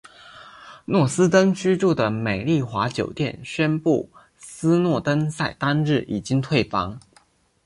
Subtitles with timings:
[0.03, 0.07] 斯
[0.85, 6.99] 诺登居住的美丽华酒店宣布斯诺登在当日已经退房。